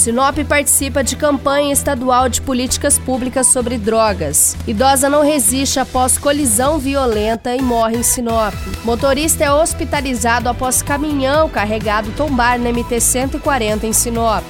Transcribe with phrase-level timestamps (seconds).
[0.00, 4.56] Sinop participa de campanha estadual de políticas públicas sobre drogas.
[4.66, 8.54] Idosa não resiste após colisão violenta e morre em Sinop.
[8.82, 14.42] Motorista é hospitalizado após caminhão carregado tombar na MT-140 em Sinop.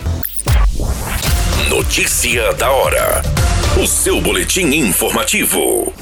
[1.69, 3.21] Notícia da hora.
[3.83, 5.93] O seu boletim informativo.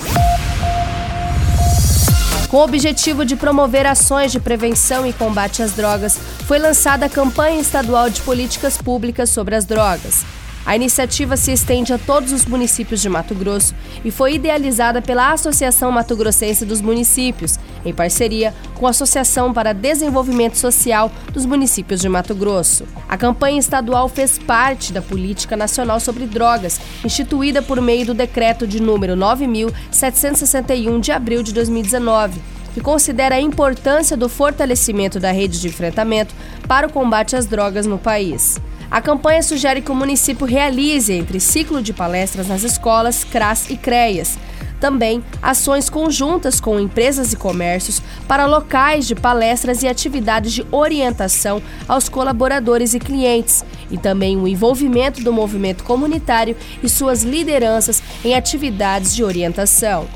[2.49, 7.09] Com o objetivo de promover ações de prevenção e combate às drogas, foi lançada a
[7.09, 10.25] campanha estadual de políticas públicas sobre as drogas.
[10.65, 15.33] A iniciativa se estende a todos os municípios de Mato Grosso e foi idealizada pela
[15.33, 22.01] Associação Mato Grossense dos Municípios, em parceria com a Associação para Desenvolvimento Social dos Municípios
[22.01, 22.85] de Mato Grosso.
[23.09, 28.67] A campanha estadual fez parte da Política Nacional sobre Drogas, instituída por meio do decreto
[28.67, 35.61] de número 9761 de abril de 2019 que considera a importância do fortalecimento da rede
[35.61, 36.35] de enfrentamento
[36.69, 38.61] para o combate às drogas no país.
[38.91, 43.77] A campanha sugere que o município realize, entre ciclo de palestras nas escolas, CRAS e
[43.77, 44.39] CREAS,
[44.81, 51.61] também ações conjuntas com empresas e comércios para locais de palestras e atividades de orientação
[51.87, 58.35] aos colaboradores e clientes, e também o envolvimento do movimento comunitário e suas lideranças em
[58.35, 60.07] atividades de orientação.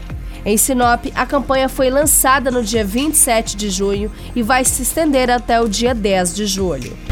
[0.44, 5.30] Em Sinop, a campanha foi lançada no dia 27 de junho e vai se estender
[5.30, 7.11] até o dia 10 de julho.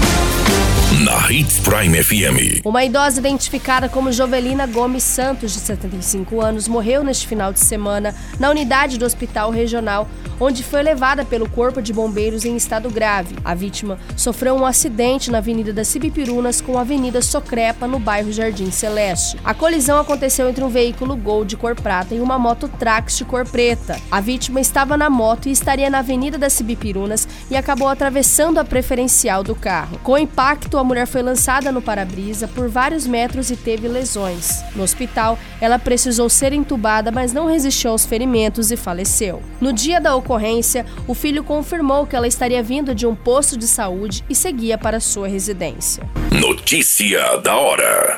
[1.03, 2.63] Na Hits Prime FM.
[2.63, 8.13] Uma idosa identificada como Jovelina Gomes Santos, de 75 anos, morreu neste final de semana
[8.39, 10.07] na unidade do Hospital Regional
[10.41, 13.35] onde foi levada pelo Corpo de Bombeiros em estado grave.
[13.45, 18.31] A vítima sofreu um acidente na Avenida das Cibipirunas com a Avenida Socrepa, no bairro
[18.31, 19.37] Jardim Celeste.
[19.43, 23.25] A colisão aconteceu entre um veículo Gol de cor prata e uma moto Trax de
[23.25, 24.01] cor preta.
[24.09, 28.65] A vítima estava na moto e estaria na Avenida das Cibipirunas e acabou atravessando a
[28.65, 29.99] preferencial do carro.
[29.99, 34.61] Com impacto, a mulher foi lançada no para-brisa por vários metros e teve lesões.
[34.75, 39.41] No hospital, ela precisou ser entubada, mas não resistiu aos ferimentos e faleceu.
[39.61, 43.67] No dia da ocorrência, o filho confirmou que ela estaria vindo de um posto de
[43.67, 46.03] saúde e seguia para sua residência.
[46.29, 48.17] Notícia da hora.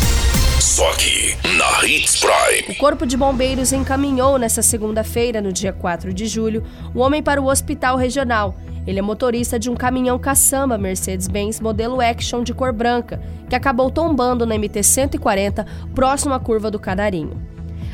[0.71, 2.73] Só aqui, na Hits Prime.
[2.73, 6.63] O Corpo de Bombeiros encaminhou nesta segunda-feira, no dia 4 de julho,
[6.95, 8.55] o homem para o hospital regional.
[8.87, 13.91] Ele é motorista de um caminhão caçamba Mercedes-Benz modelo Action de cor branca, que acabou
[13.91, 17.50] tombando na MT-140, próximo à curva do Canarinho.